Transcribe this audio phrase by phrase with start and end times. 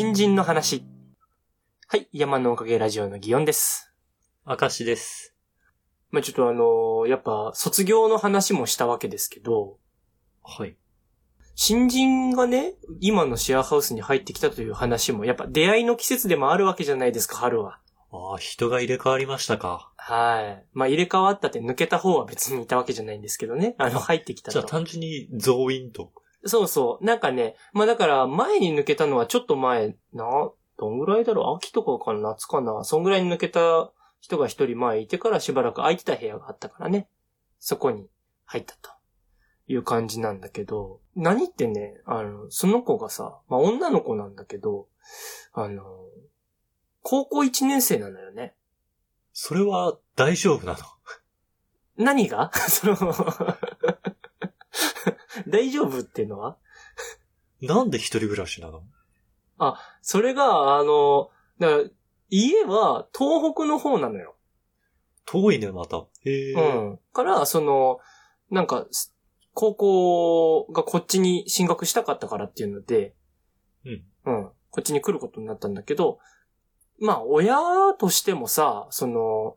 [0.00, 0.82] 新人の話。
[1.86, 3.92] はい、山のおかげラジオの祇園です。
[4.46, 5.34] 明石です。
[6.10, 9.76] まあ、ちょっとあのーやっぱ卒業の話もしたわけですけど、
[10.42, 10.74] はい。
[11.54, 17.78] 新人がね、今のシェアハウスに入ってきたという話も、やっぱ出会いの季節でもあるわけじゃないですか、春は。
[18.10, 19.92] ああ、人が入れ替わりましたか。
[19.98, 20.64] はい。
[20.72, 23.74] まあ、入れ替わったって抜けた方は別にいたわけじゃないんですけどね。
[23.76, 24.58] あの、入ってきたと。
[24.60, 26.10] じゃあ単純に増員と。
[26.44, 27.04] そうそう。
[27.04, 31.56] なんかね、まあだから、前に抜けたのはちょっと前な、どんぐらいだろう？
[31.56, 32.30] 秋とかかな？
[32.30, 32.82] 夏かな？
[32.84, 37.08] そんぐらいに抜けた人が一人前いてからしばらく空いてた部屋があったからね。
[37.58, 38.06] そこに
[38.46, 38.90] 入ったと
[39.66, 44.88] いう感じなんだけど、何ってね、あの、その子がさ、まあ女の子なんだけど、
[45.52, 45.82] あの、
[47.02, 48.54] 高校1年生なのよね。
[49.34, 50.78] それは大丈夫なの？
[51.98, 52.50] 何が？
[52.56, 52.96] その、
[55.48, 56.56] 大丈夫っていうのは？
[57.60, 58.82] なんで一人暮らしなの？
[60.00, 61.68] それが、あの、だ
[62.30, 64.36] 家は東北の方なのよ。
[65.26, 66.06] 遠いね、また。
[66.24, 66.52] へえ。
[66.54, 67.00] うん。
[67.12, 67.98] から、その、
[68.50, 69.14] なんか、す
[69.52, 73.14] 高校がこっちに進学したかったからっていうので、
[73.84, 74.04] うん。
[74.24, 74.50] うん。
[74.70, 76.18] こっちに来ることになったんだけど、
[76.98, 77.58] まあ、親
[77.98, 79.56] としてもさ、その、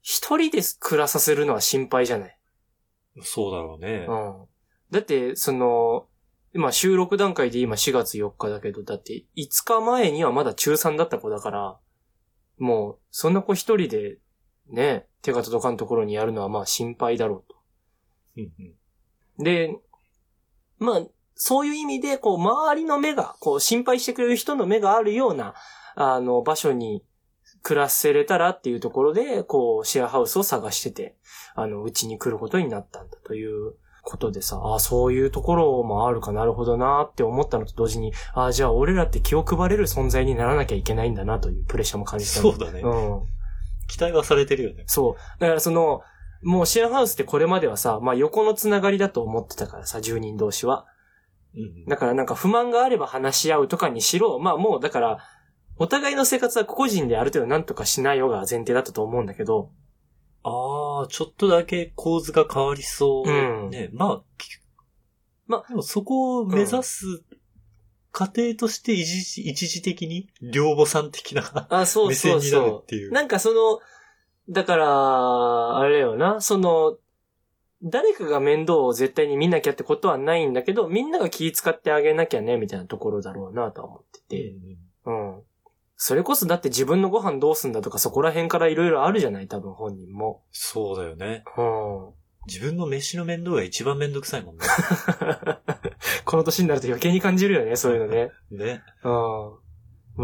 [0.00, 2.38] 一人で暮らさせるのは心配じゃない？
[3.22, 4.06] そうだろうね。
[4.08, 4.46] うん。
[4.90, 6.06] だって、その、
[6.54, 11.78] 今収録段階で今4月4日だけど、だって5日前にはまだ中3だった子だから、
[12.58, 14.18] もう、そんな子一人で、
[14.70, 17.56] ね、手が届かんところにやるのはまあ心配だろうと。
[18.36, 18.52] うん
[19.38, 19.44] うん。
[19.44, 19.76] で、
[20.78, 25.54] まあ、そういう意味で、こう、周りの目が、こう、心配してくれる人の目があるような、
[25.94, 27.04] あの、場所に
[27.62, 31.16] 暮らせれたらっていうところで、こう、シェアハウスを探してて、
[31.54, 42.80] あの、うちに来ることになったんだということでさ、ああ、そういうところもあるかなるほどなって思ったのと同時に、ああ、じゃあ俺らって気を配れる存在にならなきゃいけないんだなというプレッシャーも感じたんそうだね。
[42.80, 43.22] うん。
[43.88, 44.84] 期待はされてるよね。
[44.86, 45.40] そう。
[45.40, 46.02] だからその、
[46.42, 50.86] もうシェアハウスってこれまではさ、まあ横のつながりだと思ってたからさ、住人同士は。
[51.54, 51.84] うんうん。
[51.86, 55.18] だからなんか不満があれば話し合うとかにしろ、まあもうだから、
[55.78, 59.70] お互いの生活は個々人である程度何とかしないよが前提だったと思うんだけど、
[60.42, 63.28] ああ、ちょっとだけ構図が変わりそう。
[63.68, 63.90] うんね。
[63.92, 64.48] まあ、き
[65.46, 67.22] までもそこを目指す
[68.12, 73.12] 過程として一時一時的に、両母さん的なあ、そう目そう線になるそっていうう。。
[73.12, 73.80] なんかその、
[74.48, 76.96] だから、あれだよな、その、
[77.82, 84.54] 誰かが面倒を絶対に見なきゃってことはないんだけど、みんなが気遣ってあげなきゃね、みたいなところだろうなとは思ってて。
[85.04, 85.42] うん。
[85.96, 90.42] それこそだって自分のご飯どうすんだとかそこら辺からいろいろあるじゃない多分本人も。
[90.52, 91.44] そうだよね。
[91.56, 92.12] うん。
[92.48, 94.64] 自分の飯の面倒が一番面倒くさいもんね。
[96.24, 98.30] この年になると余計に感じるよね、そういうのね。
[98.50, 98.82] ね。
[99.04, 99.10] うん。
[99.10, 99.60] も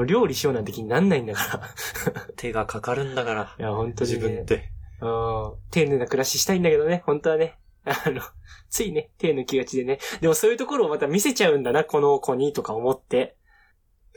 [0.00, 2.24] う料理しようなんて気になんないんだから。
[2.36, 3.54] 手がかかるんだから。
[3.58, 4.16] いや、本当に、ね。
[4.16, 4.72] 自分って。
[5.02, 5.52] うん。
[5.70, 7.58] 丁寧な暮らししたいんだけどね、本当はね。
[7.84, 8.22] あの、
[8.70, 9.98] ついね、手抜きがちでね。
[10.22, 13.36] でもそういうところをまた見せちゃうんだな、この子に、とか思って。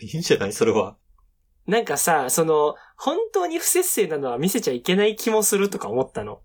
[0.01, 0.53] いいんじゃない？
[0.53, 0.95] それは。
[1.65, 6.41] なんかさ、その、本当に不節制なのは見せちゃいけない気もするとか思ったの。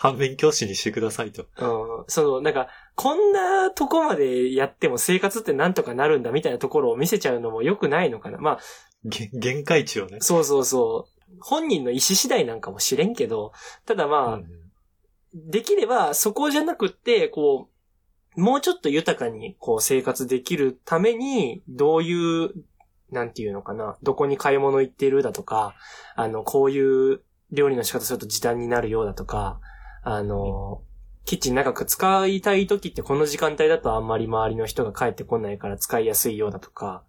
[0.00, 1.42] 反面教師にしてくださいと。
[1.42, 2.04] うん。
[2.06, 8.38] その、なんか、こんなとこまでやっても生活ってなんとかなるんだみたいなところを見せちゃうのも良くないのかな。
[8.38, 8.58] まあ、
[9.04, 10.18] げ限界値をね。
[10.20, 11.32] そうそうそう。
[11.40, 13.52] 本人の意思次第なんかもしれんけど、
[13.86, 14.46] ただまあ、うん
[15.34, 17.68] できればそこじゃなくって、こ
[18.36, 22.50] う、もうちょっと豊かにこう生活できるために、どういう、
[23.10, 25.74] なんていうのかな、どこに買い物行ってるだとか、
[26.14, 27.20] あの、こういう
[27.50, 29.60] 料理の仕方すると時短になるようだとか、
[30.02, 30.82] あの、
[31.24, 37.04] キッチン長く使いたい時ってこの時間帯だとあんまり周りの人が帰ってこないから使いやすいようだとか、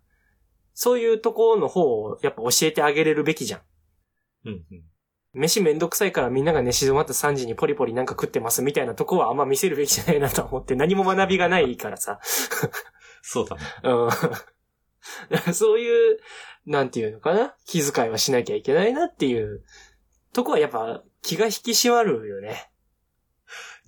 [0.74, 3.62] そういうところの方をやっぱ教えてあげれるべきじゃん。
[4.46, 4.84] うんうん。
[5.34, 12.20] 飯めんどくさいからみんなが寝静まった3時にポリポリなんか食ってますみたいなとこはあんま見せるべきじゃないなと思って 何も学びがないからさ。
[13.22, 13.62] そうだね。
[13.84, 14.08] う
[15.50, 15.54] ん。
[15.54, 16.20] そういう、
[16.66, 17.56] なんていうのかな？
[17.66, 19.64] 気遣いはしなきゃいけないなっていう
[20.34, 22.70] とこはやっぱ気が引き締まるよね。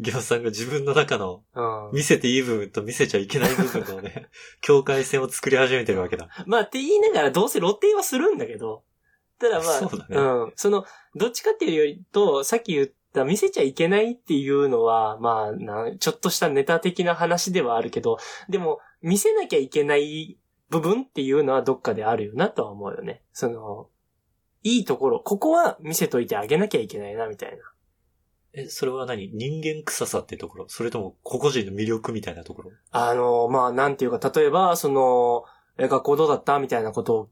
[0.02, 1.62] ギャオさんが自分の中のう
[1.94, 1.96] ん。
[1.96, 4.28] 見せていい部分と見せちゃいけない部分のね、
[4.62, 6.28] 境界線を作り始めてるわけだ。
[6.48, 8.84] まあって言いながらどうせ露呈はするんだけど、
[9.40, 10.54] ただまあ、そうだねん。
[10.56, 18.18] その、どっちかっていうよりと、さっき言った見せちゃいけないっていうのは、まあな、ちょっとしたネタ的な話ではあるけど、
[18.50, 20.38] でも、見せなきゃいけない
[20.70, 23.24] 部分っていうのはどっかであるよなとは思うよね。
[23.34, 23.90] その、
[24.64, 27.58] いいところ、ここは見せといてあげなきゃいけないな、みたいな。
[28.54, 29.30] え、それは何？
[29.34, 30.66] 人間臭さってところ？
[30.68, 32.72] それとも個々人の魅力みたいなところ？
[32.92, 35.46] あの、まあ、なんていうか、例えば、その、
[35.78, 37.30] え、学校どうだったみたいなことを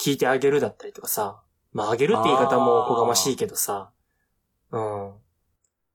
[0.00, 1.42] 聞いてあげるだったりとかさ。
[1.72, 3.90] まあ、あげるって言い方もおこがましいけどさ。
[4.70, 5.12] うん。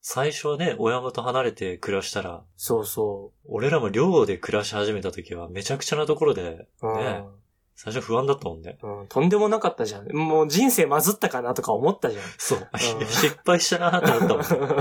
[0.02, 6.88] 最初はね、親元離れて暮らしたら、そうそ俺らも寮で暮らし始めた時はめちゃくちゃなところで、う。
[6.88, 7.26] うん。
[7.78, 8.78] ね最初不安だったもんね。
[8.82, 10.12] うん、とんでもなかったじゃん。
[10.12, 12.24] もう人生まずったかなとか思ったじゃん。
[12.38, 12.60] そう。
[12.60, 14.80] うん失敗したなと思ったもん。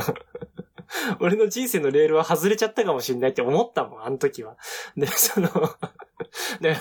[1.21, 4.57] 俺の人生のレールは外れちゃったかもしれないって思ったもん、あの時は。
[4.97, 5.49] で、その、
[6.61, 6.77] で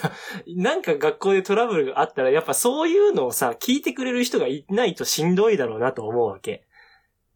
[0.47, 6.65] なんか学校でトラブルがあったら、やっぱそういうのをさ、聞いてくれる人がいないとしんどいだろうなと思うわけ。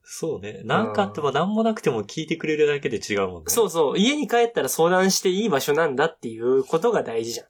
[0.04, 0.62] そうね。
[0.64, 3.50] なんかあっても何もなくても聞いてくれるだけで違うもんね。
[3.50, 7.48] そうそう、家に帰ったら相談していい場所なんだっていうことが大事じゃん。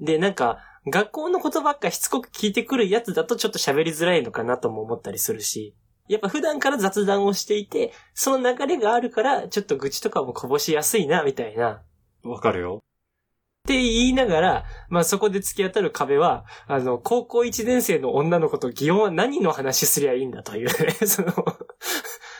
[0.00, 0.58] で、なんか、
[0.88, 5.74] 学校のことばっかしつこく聞いてくるやつだとちょっと喋りづらいのかなとも思ったりするし、
[6.08, 11.82] やっぱ普段から雑談をしていて、その流れがあるから、ちょっと愚痴とかもこぼしやすいな、みたいな。
[12.24, 12.80] わかるよ。
[12.80, 21.32] って言いながら、まあそこで突き当たる壁は、あの、高校1年生の女の子と祇園は何の話すりゃいいんだというね、 その、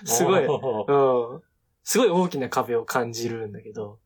[0.05, 1.41] すごい、うん。
[1.85, 3.99] すごい大きな壁を感じるんだけど。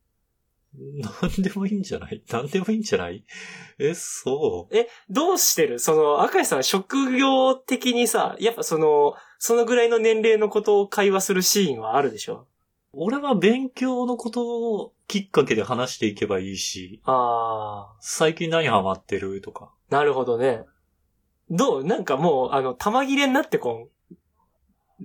[0.76, 2.23] なんでもいいんじゃない？
[2.31, 3.25] なんでもいいんじゃない？
[3.79, 4.76] え、そう？
[4.76, 5.79] え、どうしてる？
[5.79, 12.47] その、赤石さんは職業的にさ、やっぱその、そのぐらいの年齢のことを会話するシーンはあるでしょ？
[12.93, 19.73] 俺は勉強のことをきっかけで話していけばいいし、あ最近何ハマってるとか。
[19.91, 20.65] ー、なるほどね。
[21.50, 21.85] どう？
[21.85, 23.88] なんかもう、あの、玉切れになってこ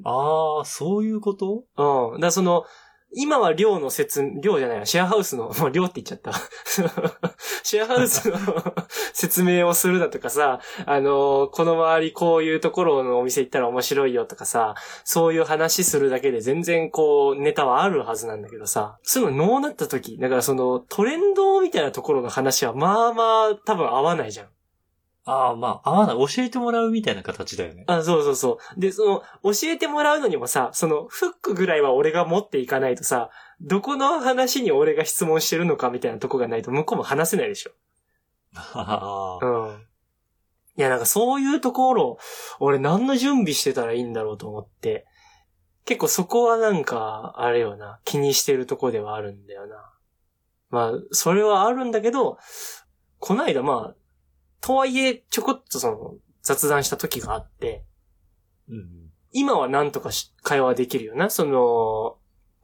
[0.03, 1.63] ああ、そういうこと？
[1.77, 2.13] ん。
[2.15, 2.21] うん。
[2.21, 2.63] だその、
[3.11, 6.31] 今は寮の説、寮じゃない、シェアハウスの、 もう寮って言っちゃった。
[7.63, 8.37] シェアハウスの
[9.13, 23.23] 説明をするだとかさ、あのこの周りこういうところのお店行ったら面白いよとかさ、そういう話するだけで全然こう、ネタはあるはずなんだけどさ、そういうのノーなった時、だからそのトレンドみたいなところの話はまあま
[23.53, 24.47] あ多分合わないじゃん。
[25.25, 26.17] ああ、まあ、合わない。
[26.17, 27.83] 教えてもらうみたいな形だよね。
[27.87, 28.79] あ、そうそうそう。
[28.79, 33.29] で、その、教えてもらうのにもさ、その、フックぐらいは俺が持っていかないとさ、
[33.61, 37.71] どこの話に俺が質問してるのかみたいなとこがないと向こうも話せないでしょ。
[38.55, 39.85] ああうん。
[40.77, 42.17] いや、なんかそういうところ、
[42.59, 45.05] 俺何の準備してたらいいんだろうと思って、
[45.85, 49.91] 結構そこはなんか、あれよな、気にしてるとこではあるんだよな。
[50.69, 52.37] まあ、それはあるんだけど、
[53.17, 53.95] こないだまあ、
[54.61, 57.85] とはいえ、ちょこっとその、雑談した時があって、
[58.69, 59.09] うん。
[59.31, 61.29] 今はなんとかし会話できるよな。
[61.29, 62.18] その、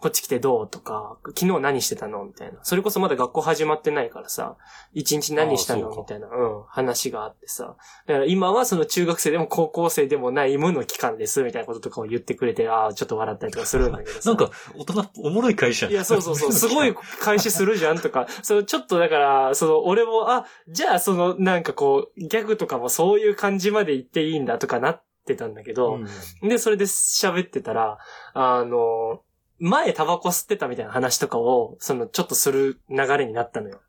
[0.05, 0.69] こっち来てどう？
[0.69, 2.25] とか、昨日何してたの？
[2.25, 2.59] みたいな。
[2.61, 4.55] それこそまだ学校始まってないからさ、
[4.93, 5.89] 一日何したの？
[5.89, 7.75] みたいな、うん、話があってさ。
[8.05, 14.29] だから今はその中学生でも高校生でもない無の期間です、みたいなこととかを言ってくれて、ああ、ちょっと笑ったりとかするんだけどさ。
[14.29, 15.87] なんか、大人、おもろい会社。
[15.87, 26.47] いや、そうそうそう、 すごい開始するじゃんとか、そのちょっとだから、その俺も、あ、じゃあそのなんかこう、ギャグとかもそういう感じまで言っていいんだとかなってたんだけど、うん。
[26.47, 27.97] で、それで喋ってたら、
[28.35, 29.23] あの、
[29.59, 33.81] 前タバコ吸ってたみたいな話とかを、その、ちょっとする流れになったのよ。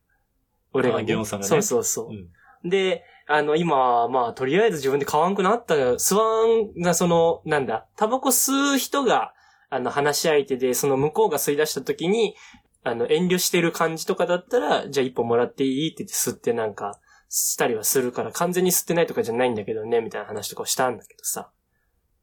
[0.72, 2.08] 俺が、あゲオンさんがねそうそうそう。
[2.10, 2.68] うん。
[2.68, 9.32] で、あの、今、まあ、とりあえず自分で買わんくなったら、吸わんが、その、なんだ、タバコ吸う人が、
[9.68, 12.36] あの、話し相手で、その向こうが吸い出した時に、
[12.84, 21.50] あの、遠慮してる感じとかだったら、じゃあ一本もらっていいって言って吸ってなんか、したりはするから、完全に吸ってないとかじゃないんだけどね、みたいな話とかをしたんだけどさ。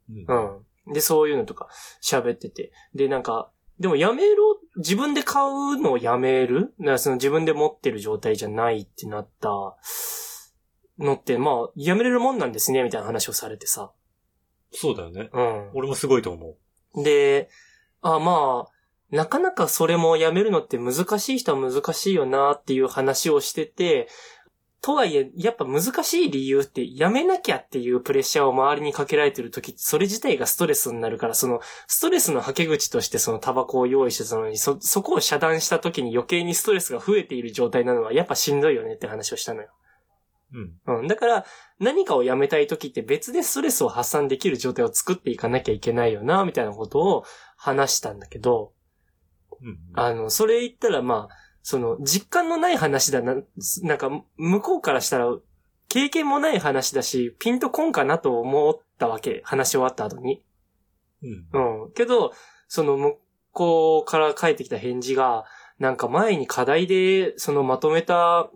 [0.10, 0.66] うんうん。
[0.92, 1.68] で、そういうのとか
[2.02, 2.72] 喋ってて。
[2.94, 6.74] で、なんか、でもやめろ、自分で買うのをやめる？
[6.78, 9.50] なその自分で持ってる状態じゃないってなった
[11.00, 13.92] のって、まあ、やめれるもんなんですね、みたいな話をされてさ。
[14.72, 15.30] そうだよね。
[15.34, 15.72] うん。
[15.74, 16.56] 俺もすごいと思
[16.96, 17.04] う。
[17.04, 17.50] で、
[18.02, 24.08] あまあ、なかなかそれもやめるのって難しい人は難しいよなっていう話をしてて、
[24.84, 39.70] とはいえ、やっぱ難しい理由って、やめなきゃっていうプレッシャーを周りにかけられてる時って、それ自体がストレスになるから、その、ストレスのはけ口としてそのタバコを用意してたのに、そ、そこを遮断した時に余計にストレスが増えている状態なのは、やっぱしんどいよねって話をしたのよ。
[40.86, 41.00] うん。
[41.00, 41.08] うん。
[41.08, 41.46] だから、
[41.80, 47.24] 何かをやめたい時って別でストレスを発散できる状態を作っていかなきゃいけないよな、みたいなことを
[47.56, 48.74] 話したんだけど、
[49.62, 49.80] うん。
[49.94, 53.36] あの、それ言ったらまあ、その、実感のない話だな、
[53.82, 55.34] なんか、向こうからしたら、
[55.88, 60.44] 経験もない話だし、ピンとこんかなと思ったわけ、話し終わった後に。
[61.24, 61.28] う
[61.58, 61.84] ん。
[61.86, 61.92] うん。
[61.94, 62.34] けど、
[62.68, 63.18] その、向
[63.54, 65.46] こうから返ってきた返事が、
[65.80, 68.50] なんか前に課題で、そのまとめた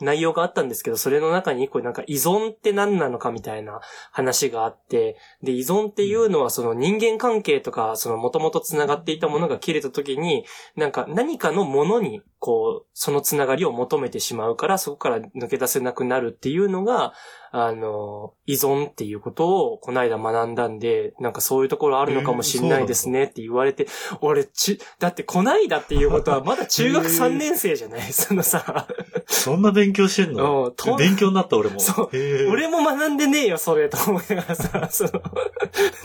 [0.00, 3.80] 内容があったんですけど、それの中に一個なんか依存って何なのかみたいな
[4.12, 10.44] 話があって、で、依存っていうのはその人間関係とか、その元々繋がっていたものが切れた時に、
[10.76, 17.12] なんか何かのものに、こう、その繋がりを求めてしまうから、そこから抜け出せなくなるっていうのが、
[17.50, 23.86] あの、依存っていうことをこの間学んだんで、なんかそういうところあるのかもしれないですねって言われて、
[24.20, 28.00] 俺、ち、だってこないだっていうことはまだ中学3年生じゃない？
[28.12, 28.86] そのさ、
[29.26, 30.66] そんな勉強してんの？
[30.66, 31.80] うんと勉強になった俺も。
[31.80, 32.16] そう。
[32.16, 32.50] へー。
[32.50, 35.10] 俺も学んでねえよ、それ、と思いながらさ、その、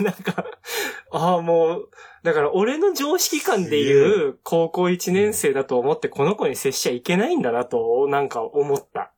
[0.00, 0.46] なんか、
[1.12, 1.88] ああ、もう、
[2.22, 9.12] だから俺の常識感でいう高校1年生だと思ってこの子に接しちゃいけないんだなと、なんか思った。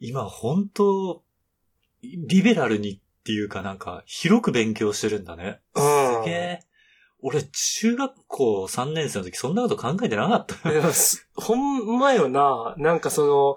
[0.00, 1.22] 今本当
[2.02, 5.60] リベラルにっていうかなんか、広く勉強してるんだね。
[5.74, 5.82] うん
[6.22, 6.60] すげえ。
[7.22, 10.56] 俺、中学校3年生の時そんなこと考えてなかった。
[11.34, 13.56] ほんまよな、なんかその、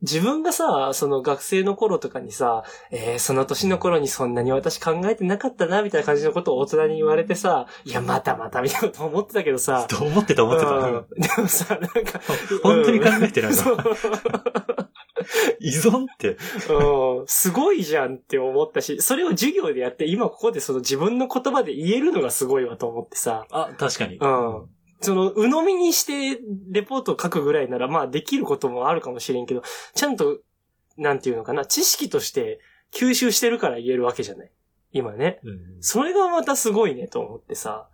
[0.00, 2.62] 自分がさ、その学生の頃とかにさ、
[2.92, 10.70] えーその年の頃にそんなに私考えてなかったな、みたいな感じのことを大人に言われてさ、いや、またまたみたいなこと思ってたけどさ、 と思ってた思ってた。
[10.70, 12.20] うんでもさ、なんか、
[12.62, 13.84] 本当に考えてないそうな。
[15.60, 16.36] 依存って。
[16.70, 24.16] うんすごいじゃんって思ったし、それを授業でやって、今ここでその自分の言葉で言えるのがすごいわと思ってさ、あ、確かに。
[24.16, 24.68] うん
[25.00, 29.62] その、鵜呑みにしてレポートを書くぐらいなら、まあできることもあるかもしれんけど、
[29.94, 30.40] ちゃんと、
[30.96, 32.58] なんていうのかな、知識として
[32.92, 34.50] 吸収してるから言えるわけじゃない。
[34.92, 35.38] 今ね。
[35.44, 37.88] うんそれがまたすごいねと思ってさ、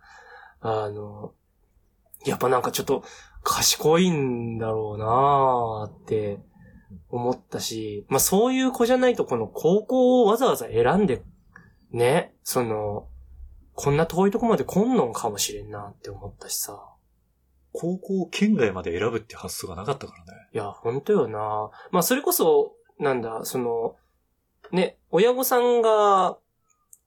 [0.61, 1.33] あの、
[2.25, 3.03] やっぱなんかちょっと
[3.43, 6.39] 賢いんだろうなーって
[7.15, 11.23] 思ったし、まあそういう子じゃないとこの高校をわざわざ選んで、
[11.91, 13.07] ね、その、
[13.73, 16.79] こんな遠いとこまで来んのんかもしれんなって思ったしさ。
[17.73, 20.47] 高校県外まで選ぶって発想がなかったからね。
[20.53, 21.69] いや、本当よな。
[21.91, 23.95] まあ、それこそ、なんだ、その、
[24.71, 26.37] ね、親御さんが、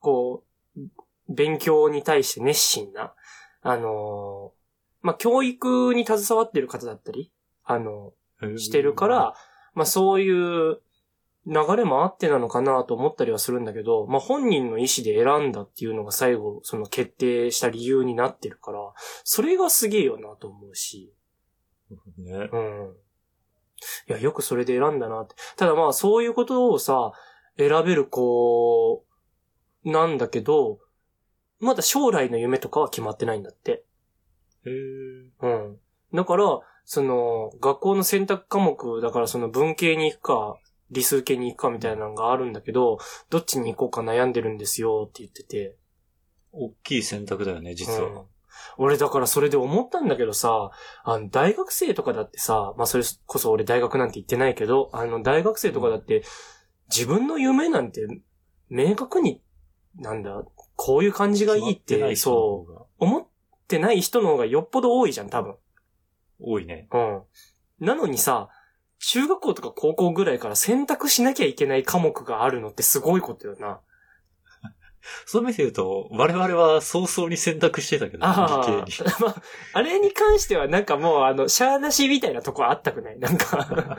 [0.01, 0.45] こ
[0.77, 0.81] う、
[1.29, 3.15] 勉強に対して熱心な、
[3.63, 4.53] あの、
[5.01, 7.33] まあ、教育に携わってる方だったり、
[7.65, 8.13] あの、
[8.59, 9.35] してるから、
[9.79, 10.81] まあ、そういう
[11.47, 18.81] 流れもあってなのかなと思ったりはするんだけど、まあ、本人の意思で選んだっていうのが最後、その決定した理由になってるから、
[19.23, 21.15] それがすげえよなと思うし。
[22.19, 22.33] ね。
[22.53, 22.97] うん。
[24.09, 25.37] いや、よくそれで選んだなって。
[25.57, 27.13] ただまあ、そういうことをさ、
[27.57, 29.05] 選べる子、
[29.85, 30.81] なんだけど、
[31.61, 33.85] まだ将来の夢とかは決まってないんだって。
[34.67, 35.79] へーうん。
[36.13, 40.59] だから、その、学校の選択科目、だからその文系に行くか、
[40.91, 42.97] 理数系に行くかみたいなのがあるんだけど、
[43.29, 45.77] どっちに行こうか悩んでるんですよって言ってて。
[46.51, 48.25] 大きい選択だよね、実うんは。
[48.79, 50.71] 俺だからそれで思ったんだけどさ、
[51.05, 56.23] あの、大学生とかだってさ、まあそれこそ俺大学なんて言ってないけど、あの、大学生とかだって、
[56.89, 58.07] 自分の夢なんて、
[58.71, 59.43] 明確に、
[59.97, 60.43] なんだ、
[60.75, 62.87] こういう感じがいいって、そう、う。
[62.97, 63.27] 思っ
[63.69, 65.57] てない人の方がよっぽど多いじゃん、多分。
[66.41, 66.89] 多いね。
[66.93, 67.23] うん。
[67.81, 68.49] なのにさ、
[69.01, 73.81] 中学校とか高校ぐらいから選択しなきゃいけない科目があるのってすごいことよな。
[75.27, 79.11] そういう意味で言うと、我々は早々に選択してたけど、ああ理系に。
[79.21, 79.43] まあ、
[79.75, 83.19] あれに関してはなんかもうあの、シャーなしみたいなとこあったくない？
[83.19, 83.97] なんか。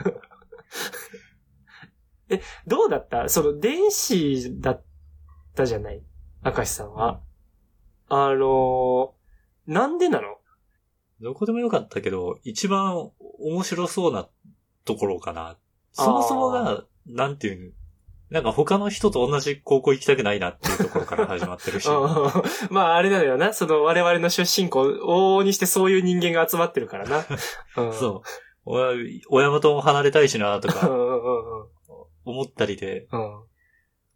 [2.28, 3.28] え、どうだった？
[3.28, 4.84] その、電子だっ
[5.56, 6.02] たじゃない？
[6.44, 7.20] 明石さんは。
[8.08, 9.20] あのー
[9.66, 10.36] なんでなの？
[11.20, 14.28] どこでもよかったけど、一番面白そうな
[14.84, 15.56] ところかな。
[15.92, 17.72] そもそもが、なんていうの、
[18.30, 21.88] なんか他の人と同じ高校行きたくないなっていうところから始まってるし。
[21.90, 22.32] うん
[22.70, 23.52] まあ、あれなのよな。
[23.52, 27.26] その、我々の出身校、往々にしてそういう人間が集まってるからな。
[27.76, 28.28] うん、そう。
[28.64, 28.92] 親
[29.28, 30.88] 親元も離れたいしなとうか
[32.24, 33.08] 思ったりで。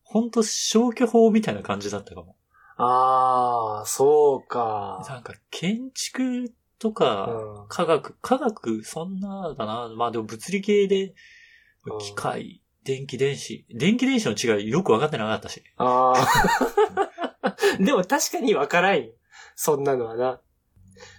[0.03, 2.37] ほんと消去法みたいな感じだったかも。
[2.77, 5.05] ああ、そうか。
[5.09, 6.53] なんか建築
[6.85, 7.67] とうか、ん。
[7.69, 9.89] 科学、科学、そんなだな？
[9.97, 11.15] まあでも物理系で
[11.87, 13.67] うん、機械、電気電子。
[13.71, 15.63] 電気電子の違いよく分かってなかったし。
[15.79, 16.13] あ
[17.43, 17.57] あ。
[17.81, 19.13] でも確かにわからんよ。
[19.55, 20.41] そんなのはな。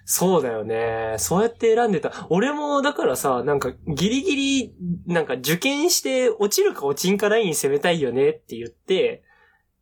[0.06, 1.16] そうだよね。
[1.18, 2.28] そうやって選んでた。
[2.30, 4.76] 俺も、だからさ、なんか、ギリギリ、
[5.08, 9.24] なんか受験して落ちるか落ちんかライン攻めたいよねって言って、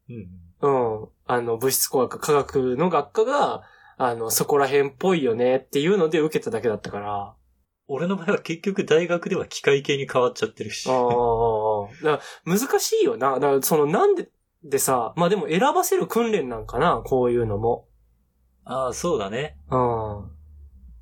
[0.09, 1.01] うん。
[1.01, 1.07] うん。
[1.25, 3.63] あの、物質工学、科学の学科が、
[4.05, 7.35] あの、そこら辺っぽいよねっていうので受けただけだったから。
[7.87, 10.89] 俺の場合は結局大学では機械系に変わっちゃってるし。
[10.89, 12.19] ああ。
[12.45, 13.33] 難しいよな。
[13.33, 14.29] だから、その、なんで、
[14.63, 17.87] でさ、まあでも選ばせる訓練なんかな、こういうのも。
[18.63, 19.57] ああ、そうだね。
[19.69, 20.31] うん。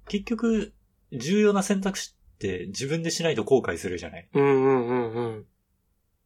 [0.07, 0.73] 結局、
[1.11, 4.27] 重要な選択肢っって自分でしないと後悔するじゃない？
[4.33, 5.45] うんうんうんうん。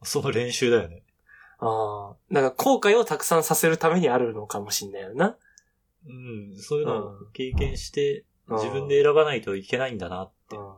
[0.02, 1.04] その練習だよね。
[1.60, 2.16] ああ。
[2.32, 5.36] だから後悔をたくさんさせるためにあるのかもしんないよな。
[6.08, 6.12] う
[6.54, 10.56] ん、そういうのをう経験して、うん自分で選ばないといけないんだなって。
[10.56, 10.74] うん。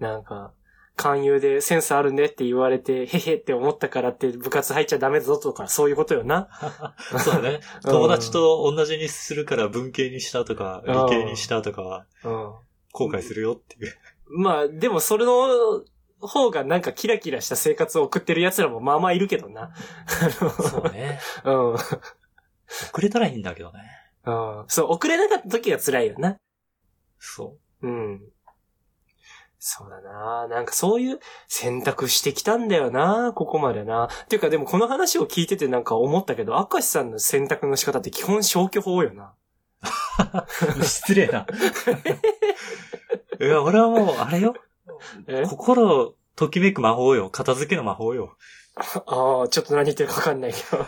[0.00, 0.52] なんか、
[0.96, 6.48] 勧誘でセンスあるねって言われて、へへって思ったからって部活入っちゃダメだぞとか、そういうことよな。
[7.18, 7.60] そうだね。
[7.84, 12.52] うん友達と同じにするから文系にしたとか、うん理系にしたとかはうん。
[12.92, 13.94] 後悔するよっていう。
[14.26, 15.84] まあ、でもそれの
[16.20, 19.72] 方がなんかキラキラした生活を送ってる奴らもまあまあいるけどな。
[20.70, 21.18] そうね。
[21.44, 21.74] うん。
[21.74, 23.99] 遅れたらいいんだけどね。
[24.24, 24.64] うん。
[24.68, 26.36] そう、遅れなかった時が辛いよな。
[27.18, 28.20] そうん。
[29.62, 34.04] そうだななんかそういう選択してきたんだよなここまでな。
[34.04, 39.34] っていうかでもこの話を聞いててなんか思ったけど、明石さんの選択の仕方って基本消去法よな。
[40.80, 40.84] う。
[40.84, 41.46] 失礼な。
[43.40, 44.54] いや、俺はもう、あれよ。
[45.26, 45.44] え？
[45.46, 47.30] 心をときめく魔法よ。
[47.30, 48.36] 片付けの魔法よ。
[48.76, 50.86] ああ、ちょっと何言ってるかわかんないけど。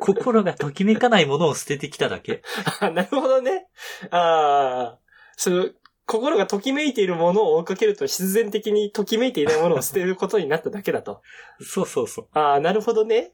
[0.00, 2.42] 心がときめかないものを捨ててきただけ。
[2.80, 3.66] あなるほどね。
[4.10, 4.98] ああ、
[5.36, 5.68] その、
[6.06, 11.20] 心がときめいているものを追いかけると必然的にときめいていないものを捨てることになっただけだと。
[11.60, 12.28] そうそうそう。
[12.32, 13.32] ああ、なるほどね。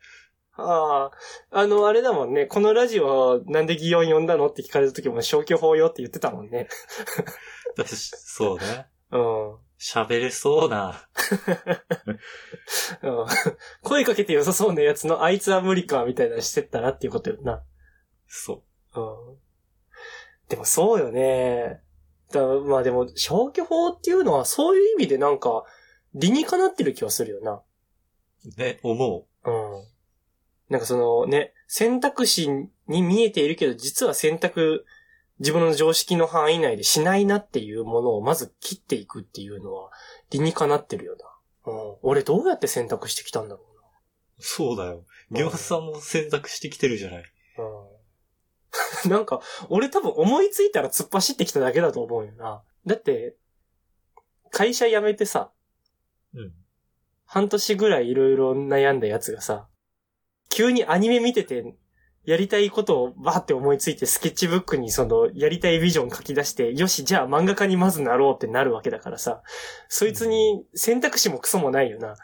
[0.54, 1.10] あ
[1.50, 2.46] あ、あの、あれだもんね。
[2.46, 4.48] このラジオなんで擬音呼んだの？
[4.48, 6.68] って聞かれた時も消去法よって言ってたもんね。
[7.86, 8.86] そうね。
[9.12, 9.56] うん。
[9.82, 11.08] 喋れそうな。
[13.02, 13.26] うん
[13.82, 17.64] 声かけて良さそうなやつのあいつは無理かみたいなのしてったらっていうことよな。
[18.28, 18.62] そ
[18.94, 19.38] うん。
[20.48, 21.82] でもそうよね。
[22.30, 25.64] だまあでも消去法っていうのはそういう意味でなんか
[26.14, 27.60] 理にかなってる気はするよな。
[28.56, 28.60] う。
[28.60, 29.84] ね、思うん。
[30.68, 32.48] なんかそのね、選択肢
[32.86, 34.86] に見えているけど、実は選択、
[35.42, 39.90] 自分の常識の範囲内でしないなっていうものをまず切っていくっていうのは
[40.30, 41.16] 理にかなってるよ
[41.66, 41.72] な。
[41.72, 41.96] うん。
[42.02, 43.72] 俺どうやって選択してきたんだろう。
[44.38, 44.94] そうだよ。
[44.96, 45.02] うん
[45.36, 47.24] ギョさんも選択してきてるじゃない。
[49.04, 49.10] うん。
[49.10, 52.62] なんか、俺多分思いついたら突っ走ってきただけだと思うよな。
[52.84, 53.36] だって、
[54.50, 55.50] 会社辞めてさ、
[56.34, 56.52] うん。
[57.24, 59.68] 半年ぐらいいろいろ悩んだやつがさ、
[60.50, 61.74] 急にアニメ見てて、
[62.24, 69.42] やりたいことをバーって思いついてスケッチブックにそのやりたいビジョン書き出して、よし、じゃあ漫画家にまずなろうってなるわけだからさ、
[69.88, 72.14] そいつに選択肢もクソもないよな。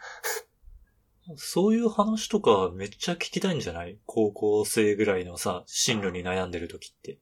[1.36, 3.98] そういう話とかめっちゃ聞きたいんじゃない？
[4.06, 7.18] 高校生ぐらいのさ、進路に悩んでる時って。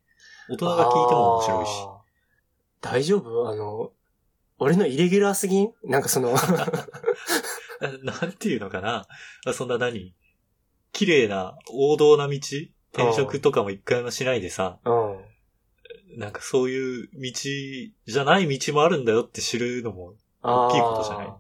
[0.49, 1.71] 大人が聞いても面白いし。
[2.83, 3.49] 大丈夫？
[3.49, 3.91] あの、
[4.59, 5.73] 俺のイレギュラーすぎん？
[5.85, 6.35] なんかその、
[8.05, 9.07] ななんていうのかな？
[9.47, 10.15] あそんな何？
[10.97, 12.39] 綺麗な王道な道？
[12.93, 16.19] 転職とかも一回もしないでさ、うん。
[16.19, 21.27] なんかそういう道じゃない道もあるんだよって知るのも大きいことじゃない？
[21.27, 21.37] あ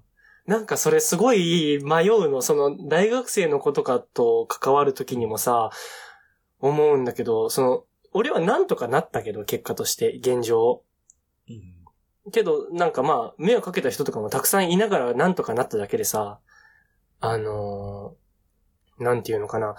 [0.49, 2.42] ーなんかそれすごい迷うの。
[2.42, 5.71] その、大学生の子とかと関わるときにもさ、
[6.61, 10.85] 思うんだけど、その、俺はなんとかなったけど、結果として、現状。
[11.49, 12.31] うん。
[12.31, 16.38] けど、なんかまあ、目をかけた人とかもたくさんいながらなんとかなっただけでさ、
[17.19, 18.26] あのー
[18.99, 19.77] なんていうのかな。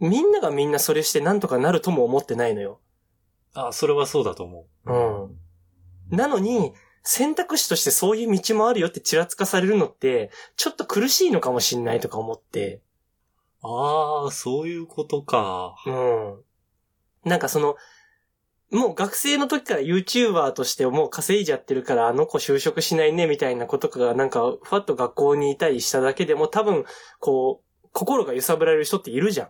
[0.00, 2.80] みんながみんなそれしてなんとかなるとも思ってないのよ。
[3.54, 4.92] あ、それはそうだと思う。
[4.92, 4.96] う
[6.12, 6.16] ん。
[6.16, 12.80] なのに、選択肢としてそういう道もあるよってちらつかされるのって、ちょっと苦しいのかもしんないとか思って。
[13.62, 15.76] ああ、そういうことか。
[15.86, 16.42] うん。
[17.24, 17.76] なんかその、
[18.70, 26.84] もう学生の時から YouTuber としてもう稼いじゃってるからあの子就職しないねみたいなことがなんかふわっと学校にいたりしただけでも多分、
[27.20, 27.63] こう、
[27.94, 29.48] 心が揺さぶられる人っているじゃん。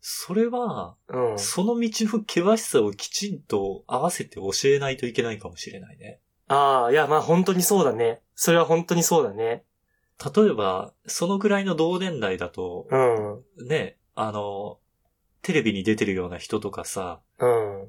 [0.00, 1.38] それは、うん。
[1.38, 6.20] その道の険しさをきちんと合わせて教えないといけないかもしれないね。
[6.46, 8.20] ああ、いやまあ本当にそうだね。
[8.34, 9.64] それは本当にそうだね。
[10.36, 13.66] 例えば、そのぐらいの同年代だと、うん。
[13.66, 14.78] ね、あの、
[15.40, 17.88] テレビに出てるような人とかさ、うん。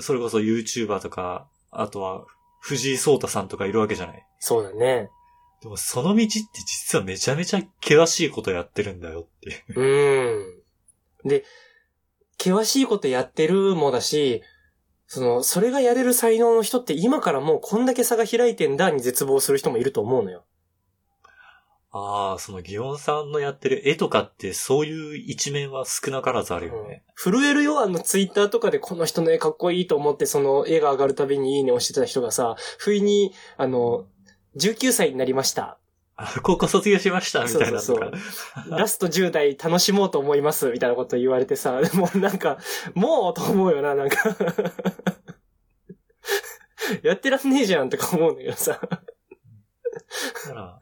[0.00, 2.26] それこそ YouTuber とか、あとは
[2.60, 4.26] 藤井聡太さんとかいるわけじゃない。
[4.38, 5.08] そうだね。
[5.64, 6.28] でもその道って
[6.66, 9.80] 実はめちゃめちゃ険しいことやってるんだよっていう。
[11.24, 11.28] うん。
[11.28, 11.42] で、
[12.38, 14.42] 険しいことやってるもだし、
[15.06, 20.44] その、それがやれる才能の人って今からもうこんだけ差が開いてんだに絶望する人もいると思うのよ。
[21.92, 27.04] ああ、そのギオンさんのやってる絵とかってそういう一面は少なからずあるよね。
[27.14, 34.06] 震えるよ、あのツイッターとかでこの人の絵かっこいいと思ってその絵が上がるたびにいいねをしてた人がさ、不意に、あの、
[34.56, 35.78] 19歳になりました。
[36.16, 38.16] あ高校卒業しましたみたいなそうとか。
[38.68, 42.58] ラスト10代楽しもうと思います、みたいなこと言われてさ、 もうなんか、
[42.94, 44.16] もうと思うよな、なんか。
[47.02, 48.78] やってらんねえじゃんとか思うんだけどさ。
[48.80, 50.78] だから、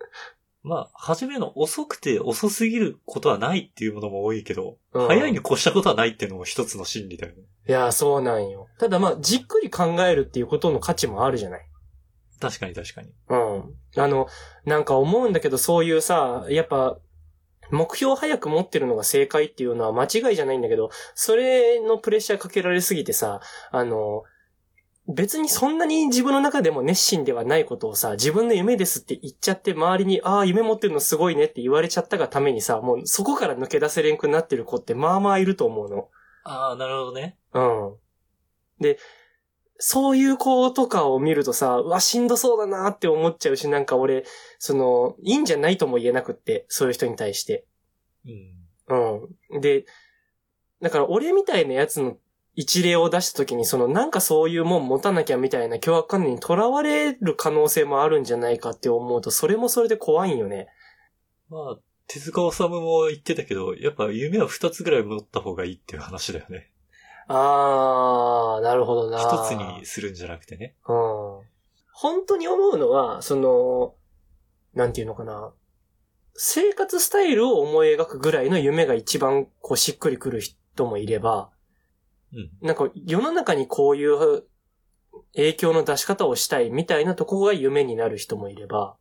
[0.63, 7.43] まあ、初めの遅くて遅すぎることはないっていうものも多いけど、うん早いに越したことはないっていうのも一つの心理だよね。
[7.69, 8.69] いや、そうなんよ。
[8.79, 11.67] ただまあ、じっくり考えるっていうことの価値もあるじゃない。
[12.41, 13.09] 確かに確かに。
[13.29, 13.75] うん。
[13.97, 14.27] あの、
[14.65, 16.99] なんか思うんだけど、そういうさ、やっぱ、
[17.71, 24.25] 目標を早く持ってるのが正解っていうのは間違いじゃないんだけど、それのプレッシャーかけられすぎてさ、あの、
[25.09, 36.09] 別にそんなに自分の中でも熱心ではないことをさ、自分の夢ですって言っちゃって周りに、ああ、夢持ってるのすごいねって言われちゃったがためにさ、もうそこから抜け出せれんくなってる子ってまあまあいると思うの。
[36.45, 37.37] ああ、なるほどね。
[37.53, 37.95] うん。
[38.81, 38.99] で、
[39.85, 44.25] そういう子とかを見るとさ、うわ、しんどそうだなって思っちゃうし、なんか俺、
[44.61, 47.65] その、いいんじゃないとも言えなくって、そういう人に対して。
[48.89, 49.27] うん。
[49.53, 49.61] うん。
[49.61, 49.85] で、
[50.81, 52.17] だから俺みたいなやつの
[52.55, 60.69] 一例を出した時に、そのなんかそういうもん持たなきゃみたいな凶悪観念に囚われる可能性もあるんじゃないかって思うと、それもそれで怖いんよね。
[61.51, 66.72] まあ、手塚治虫も言ってたけど、やっぱ夢は二つぐらい持った方がいいっていう話だよね。
[67.35, 69.19] あー、なるほどな。
[69.19, 70.77] 一つにするんじゃなくてね。
[70.87, 70.97] うん。
[71.93, 73.95] 本当に思うのは、その、
[74.75, 75.53] なんていうのかな。
[76.35, 81.51] 生活スタイルを思い描くぐらいの夢が一番こうしっくりくる人もいれば、
[82.33, 82.51] うん。
[82.67, 84.45] なんか世の中にこういう
[85.35, 88.97] 影響の出し方をしたいみたいなとこが夢になる人もいれば、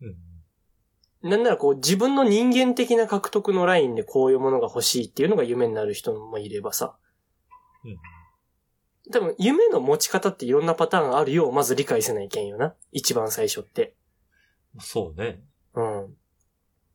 [0.00, 1.30] うん。
[1.30, 6.96] なんならこう自分の人間的な獲得のラインでこういうものが欲しいっていうのが夢になる人もいればさ、
[7.84, 7.98] うん。
[9.12, 12.74] 多分夢の持ち方っていろんなパターンあるようまず理解せないけんよな。
[12.92, 13.94] 一番最初って。
[14.78, 15.42] そうね。
[15.74, 16.14] うん。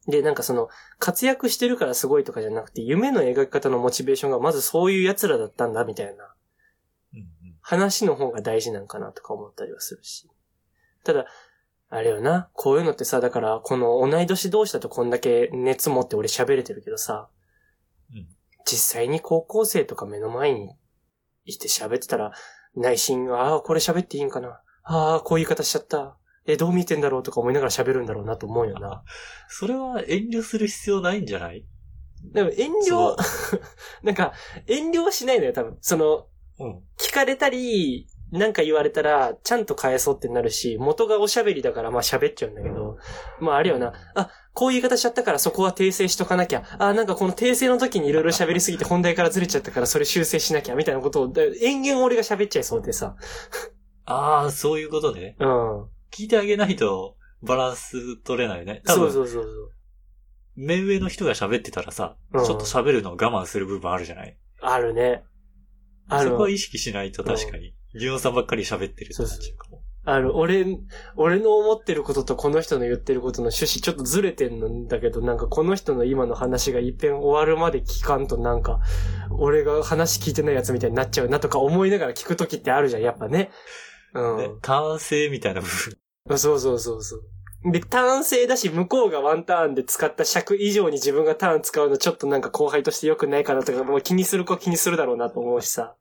[0.08, 0.70] で、なんかその、
[1.00, 6.36] 活躍してるからすごいとかじゃなくて、夢の描き方のモチベーションがまずそういう奴らだったんだみたいな。
[7.62, 10.30] 話の方が大事なんかなとか思ったりはするし。
[11.04, 11.26] ただ、
[11.90, 17.30] あれよな、こういうのってさ、だから、この同い年同士だとこんだけ熱持って俺喋れてるけどさ、
[18.14, 18.28] うん
[18.66, 20.76] 実際に高校生とか目の前に
[21.46, 22.32] いて喋ってたら、
[22.76, 24.62] 内心、ああ、これ喋っていいんかな。
[24.84, 26.18] ああ、こういう言い方しちゃった。
[26.48, 29.04] え、どう見てんだろうとか思いながら喋るんだろうなと思うよな。
[29.50, 31.66] それは遠慮する必要ないんじゃない？
[32.34, 33.18] でも遠そ慮、
[34.04, 34.34] なんか、
[34.68, 35.78] 遠慮はしないのよ、多分。
[35.82, 36.28] その、
[36.60, 36.84] うん。
[36.98, 42.98] 聞かれたり、なんか言われたら、ちゃんと返そうってなるし、元がおしゃべりだからまあ喋っちゃうんだけど、
[43.40, 53.16] まああれよな、あ、こういう言い方しちゃったからそこは訂正しとかなきゃ、あ、なんかこの訂正の時にいろいろ喋りすぎて本題からずれちゃったからそれ修正しなきゃ、みたいなことを、だ延々俺が喋っちゃいそうでさ。
[54.06, 55.36] ああ、そういうことね。
[55.40, 55.84] うん。
[56.12, 58.82] 聞いてあげないとバランス取れないね。
[58.86, 59.72] そうそうそうそう。
[60.56, 64.38] 目上の人が喋ってたらさ、うんちょっと喋るのを我慢する部分あるじゃない？
[64.62, 65.24] あるね。
[66.08, 69.82] あるそこは意識しないと確かに、ギオンさんばっかり喋ってるってなっちゃうかも。
[70.06, 70.78] ある、俺、
[71.16, 78.80] 俺の思ってることとこの人の言ってることの趣旨ちょっとずれてんだけど、なんかこの人の今の話が一遍終わるまで聞かんとなんか、
[79.32, 83.52] 俺が話聞いてないやつみたいになっちゃうなとか思いながら聞くときってあるじゃん、やっぱね。
[84.14, 84.38] うん。
[84.38, 86.38] ね、単性みたいな部分。
[86.38, 87.04] そうそうそう。
[87.04, 87.72] そう。
[87.72, 89.10] で、ターン制だし、向こう。
[89.10, 95.18] がワンターンで使った尺以上に自分がターン使うのちょっとなんか後輩として良くないかなとか、もう気にする子は気にするだろう。
[95.18, 95.62] なと思う。
[95.64, 95.96] しさ。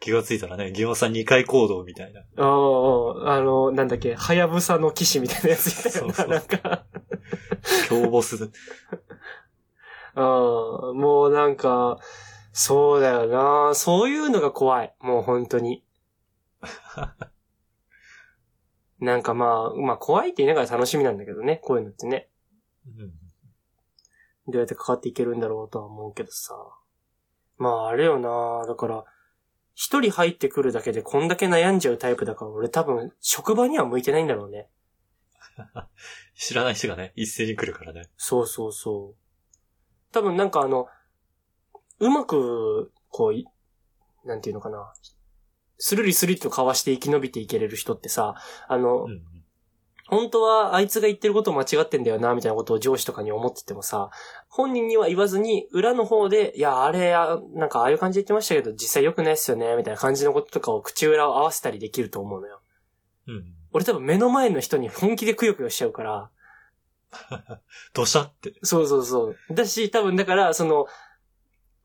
[0.00, 2.20] 気がついたらね、ギオンさん2回行動みたいな。
[2.20, 6.84] ああ、あの、なんだっけ、はやぶさの騎士みたいなやついたよな、 そうそうなんか。
[7.88, 8.50] 強ボス。
[10.14, 11.98] ああ、もうなんか、
[12.52, 13.74] そうだよな。
[13.74, 14.94] そういうのが怖い。
[15.00, 15.84] もう本当に。
[19.00, 22.30] なんかまあ、まあ怖いって言いながら楽しみなんだけどね、こういうのってね。
[22.86, 23.12] うん
[24.46, 26.54] どうやって関わっていけるんだろうとは思うけどさ。
[27.56, 28.66] まああれよな。
[28.66, 29.04] だから、
[29.74, 34.68] 一人入ってくるだけでこんだけ悩んじゃうタイプだから俺多分職場には向いてないんだろうね。
[36.34, 38.08] 知らない人がね、一斉に来るからね。
[38.16, 39.24] そうそうそう。
[40.12, 40.86] 多分なんかあの、
[41.98, 43.46] うまく、こうい、
[44.24, 44.92] なんていうのかな。
[45.78, 48.34] スルリスルリとかわして生き延びていけれる人ってさ、
[48.68, 49.33] あの、うんうん。
[50.14, 54.10] 本当はあいつが言ってること間違ってんだよな、みたいなことを上司とかに思っててもさ、
[54.48, 62.60] 本人には言わずに、裏の方で、いや、あれ、あなんかああいう感じで言ってましたけど、実際良くないっすよね、みたいな感じのこととかを口裏を合わせたりできると思うのよ。
[63.26, 63.44] うん。
[63.72, 66.30] 俺多分目の前の人に本気でくよくよしちゃうから、
[67.92, 68.54] どしゃって。
[68.62, 69.54] そうそうそう。
[69.54, 70.86] だし、多分だから、その、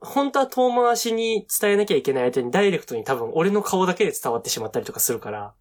[0.01, 5.53] 本当は遠回しに伝えなきゃいけない相手にダイレクトに多分俺の顔だけで伝わってしまったりとかするから、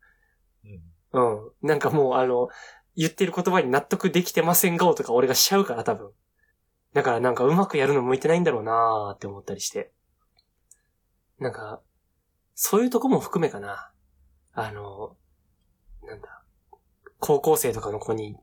[1.12, 1.46] うん。
[1.46, 1.52] うん。
[1.62, 2.48] なんかもうあの、
[2.96, 6.10] 言ってる言葉に納得できてません顔とか俺がしちゃうから多分。
[6.94, 9.92] だからなんかうまくやるの向いてないんだろうなーって思ったりして。
[11.38, 11.80] なんか、
[12.54, 13.92] そういうとこも含めかな。
[14.52, 15.16] あの、
[16.02, 16.42] なんだ、
[17.20, 18.36] 高校生とかの子に、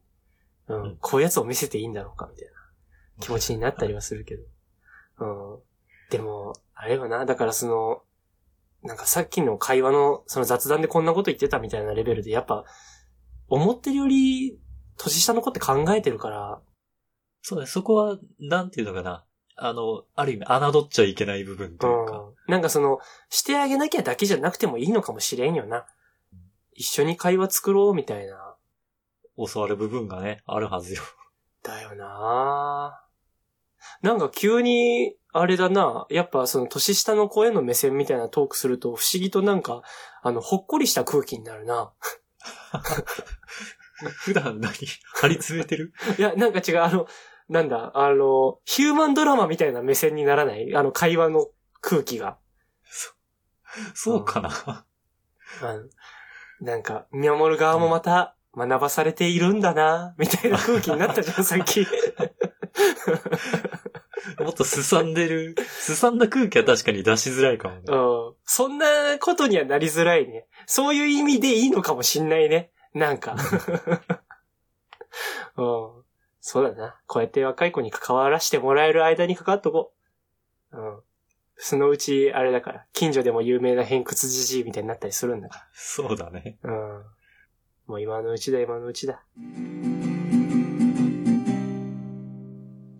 [0.68, 2.54] うん、うんこういうやつを見せていいんだろうか、みたいな
[3.20, 4.44] 気持ちになったりはするけど。
[5.20, 5.60] うん。
[6.10, 8.04] でも、あれはな、だからその、
[8.86, 12.66] なんかさっきの会話の、その雑談でこんなこと言ってたみたいなレベルで、やっぱ、
[13.48, 14.60] 思ってるより、
[14.98, 16.62] 年下の子って考えてるから、
[17.42, 19.26] そうね、そこは、なんていうのかな。
[19.58, 22.20] あの、ある意味、侮っちゃいけない部分というか。
[22.20, 22.52] うん。
[22.52, 25.86] なんかその、してあげなきゃだけじゃなくてもいいのかもしれんよな。
[26.74, 28.56] 一緒に会話作ろうみたいな。
[29.38, 31.02] 教わる部分がね、あるはずよ。
[31.64, 33.02] だよな
[34.02, 39.82] なんか急に、あれだな、やっぱその年下の声の目線みたいなトークすると不思議となんか、
[40.24, 41.92] あの、ほっこりした空気になるな。
[44.24, 44.72] 普段何？
[45.14, 45.92] 張り詰めてる？
[46.18, 47.08] いや、なんか違う、あの、
[47.50, 50.74] なんだ、あの、ヒューマンドラマみたいな目線にならない？
[50.74, 51.48] あの、会話の
[51.82, 52.38] 空気が。
[53.94, 54.86] そうかな。
[55.62, 55.84] あの
[56.62, 61.86] なんか、見守る側もまた学ばされているんだな、みたいな空気になったじゃん、さっき。
[64.46, 67.82] もっとすさんでる、すさんだ空気は確かに出しづらいかもね。
[67.88, 68.34] うん。
[68.46, 70.46] そんなことにはなりづらいね。
[70.66, 72.72] そういう意味でいいのかもしんないね。
[72.94, 73.36] なんか。
[75.58, 76.04] うん。
[76.42, 77.00] そうだな。
[77.08, 79.94] こうやって若い子に関わらせてもらえる間に関わっとこ
[80.72, 80.78] う。
[80.78, 81.00] うん。
[81.58, 86.58] そのうち、あれだから、近所でも有名な偏屈じじいみたいになったりするんだかそうだね。
[86.62, 86.72] ら。
[86.72, 87.04] うん。
[87.88, 89.24] もう今のうちだ、今のうちだ。